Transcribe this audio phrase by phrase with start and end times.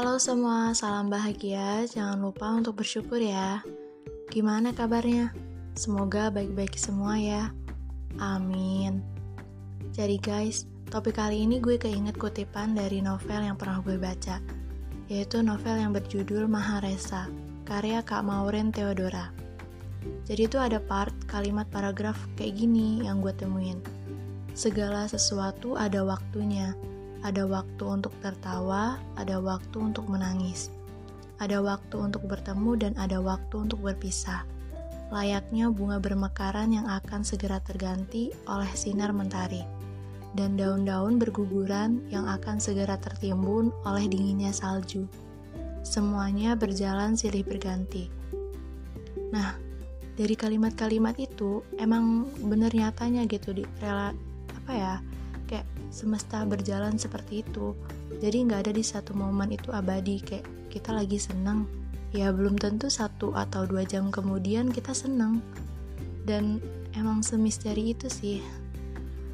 [0.00, 1.84] Halo semua, salam bahagia.
[1.84, 3.60] Jangan lupa untuk bersyukur ya.
[4.32, 5.28] Gimana kabarnya?
[5.76, 7.52] Semoga baik-baik semua ya.
[8.16, 9.04] Amin.
[9.92, 14.40] Jadi guys, topik kali ini gue keinget kutipan dari novel yang pernah gue baca,
[15.12, 17.28] yaitu novel yang berjudul Maharesa,
[17.68, 19.28] karya Kak Maureen Theodora.
[20.24, 23.84] Jadi itu ada part kalimat paragraf kayak gini yang gue temuin.
[24.56, 26.72] Segala sesuatu ada waktunya,
[27.20, 30.72] ada waktu untuk tertawa, ada waktu untuk menangis.
[31.40, 34.44] Ada waktu untuk bertemu dan ada waktu untuk berpisah.
[35.12, 39.64] Layaknya bunga bermekaran yang akan segera terganti oleh sinar mentari.
[40.32, 45.04] Dan daun-daun berguguran yang akan segera tertimbun oleh dinginnya salju.
[45.82, 48.06] Semuanya berjalan silih berganti.
[49.34, 49.58] Nah,
[50.14, 54.12] dari kalimat-kalimat itu emang bener nyatanya gitu di rela
[54.52, 54.94] apa ya
[55.50, 57.74] kayak semesta berjalan seperti itu.
[58.22, 61.66] Jadi nggak ada di satu momen itu abadi kayak kita lagi seneng
[62.14, 65.42] ya belum tentu satu atau dua jam kemudian kita seneng
[66.26, 66.62] dan
[66.94, 68.38] emang semisteri itu sih.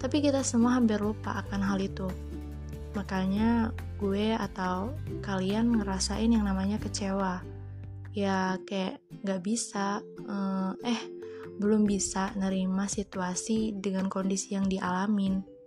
[0.00, 2.08] Tapi kita semua hampir lupa akan hal itu.
[2.96, 7.44] Makanya gue atau kalian ngerasain yang namanya kecewa.
[8.16, 10.00] Ya kayak nggak bisa
[10.86, 11.00] eh
[11.58, 15.57] belum bisa nerima situasi dengan kondisi yang dialamin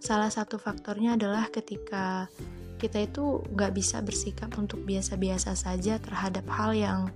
[0.00, 2.32] Salah satu faktornya adalah ketika
[2.80, 7.12] kita itu nggak bisa bersikap untuk biasa-biasa saja terhadap hal yang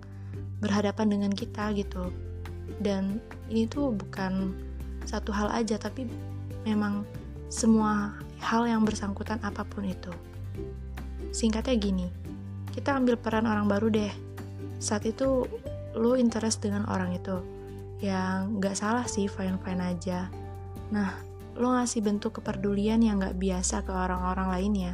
[0.61, 2.13] berhadapan dengan kita gitu.
[2.77, 4.53] Dan ini tuh bukan
[5.09, 6.05] satu hal aja, tapi
[6.69, 7.09] memang
[7.49, 8.13] semua
[8.45, 10.13] hal yang bersangkutan apa pun itu.
[11.33, 12.09] Singkatnya gini,
[12.77, 14.13] kita ambil peran orang baru deh.
[14.77, 15.49] Saat itu
[15.97, 17.41] lo interest dengan orang itu,
[18.05, 20.29] yang nggak salah sih fine-fine aja.
[20.93, 21.17] Nah,
[21.55, 24.93] lo ngasih bentuk kepedulian yang gak biasa ke orang-orang lainnya.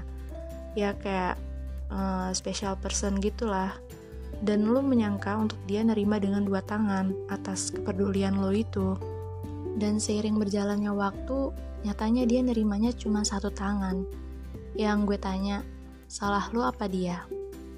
[0.76, 1.40] Ya kayak
[1.88, 3.72] uh, special person gitulah.
[4.40, 8.96] Dan lo menyangka untuk dia nerima dengan dua tangan atas kepedulian lo itu.
[9.76, 11.52] Dan seiring berjalannya waktu
[11.84, 14.04] nyatanya dia nerimanya cuma satu tangan.
[14.76, 15.58] Yang gue tanya
[16.08, 17.24] salah lo apa dia?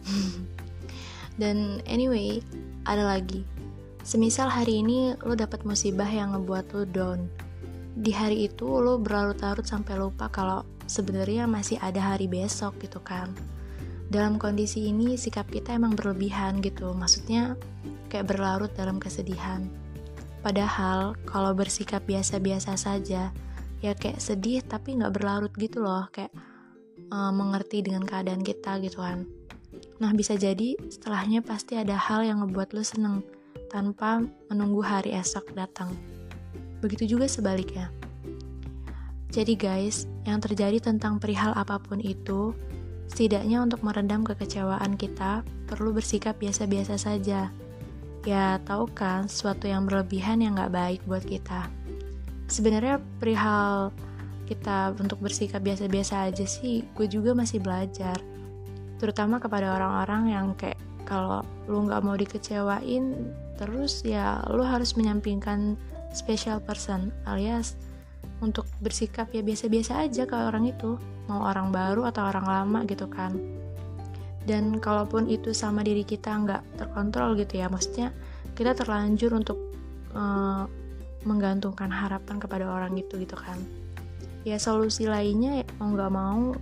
[1.41, 2.43] Dan anyway
[2.87, 3.43] ada lagi.
[4.03, 7.21] Semisal hari ini lo dapat musibah yang ngebuat lo down
[7.93, 13.29] di hari itu lo berlarut-larut sampai lupa kalau sebenarnya masih ada hari besok gitu kan.
[14.13, 17.57] Dalam kondisi ini sikap kita emang berlebihan gitu maksudnya
[18.09, 19.69] kayak berlarut dalam kesedihan.
[20.41, 23.33] Padahal kalau bersikap biasa-biasa saja
[23.83, 26.33] ya kayak sedih tapi nggak berlarut gitu loh kayak
[27.13, 29.25] uh, mengerti dengan keadaan kita gitu kan.
[30.01, 33.25] Nah bisa jadi setelahnya pasti ada hal yang ngebuat lo seneng
[33.73, 34.21] tanpa
[34.53, 35.89] menunggu hari esok datang
[36.83, 37.95] begitu juga sebaliknya.
[39.33, 42.53] Jadi guys, yang terjadi tentang perihal apa pun itu,
[43.09, 47.49] setidaknya untuk meredam kekecewaan kita, perlu bersikap biasa-biasa saja.
[48.29, 51.65] Ya, tahu kan, sesuatu yang berlebihan yang gak baik buat kita.
[52.45, 53.89] Sebenarnya perihal
[54.45, 58.21] kita untuk bersikap biasa-biasa aja sih, gue juga masih belajar.
[59.01, 60.77] Terutama kepada orang-orang yang kayak
[61.09, 61.41] kalau
[61.73, 65.81] lu gak mau dikecewain, terus ya lu harus menyampingkan
[66.13, 67.75] special person alias
[68.43, 70.99] untuk bersikap ya biasa-biasa aja ke orang itu.
[71.31, 73.33] Mau orang baru atau orang lama gitu kan.
[74.43, 78.11] Dan kalaupun itu sama diri kita nggak terkontrol gitu ya maksudnya
[78.59, 79.55] kita terlanjur untuk
[80.13, 80.67] uh,
[81.23, 83.57] menggantungkan harapan kepada orang itu gitu kan.
[84.43, 86.59] Ya solusi lainnya mau nggak mau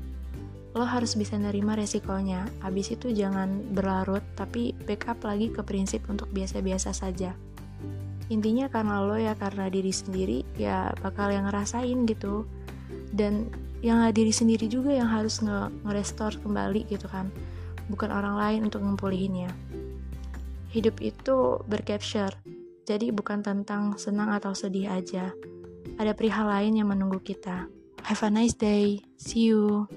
[0.70, 2.46] lo harus bisa nerima resikonya.
[2.60, 7.32] Habis itu jangan berlarut tapi backup lagi ke prinsip untuk biasa-biasa saja
[8.30, 12.46] intinya karena lo ya karena diri sendiri ya bakal yang ngerasain gitu.
[13.10, 13.50] Dan
[13.82, 17.28] yang diri sendiri juga yang harus nge ngerestore kembali gitu kan.
[17.90, 19.50] Bukan orang lain untuk mempulihinnya
[20.70, 22.32] hidup itu bercapture.
[22.86, 25.34] Jadi bukan tentang senang atau sedih aja.
[25.98, 27.66] Ada perihal lain yang menunggu kita.
[28.06, 29.04] Have a nice day.
[29.20, 29.90] See you